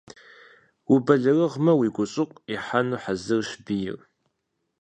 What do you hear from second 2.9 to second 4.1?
хьэзырщ бийр.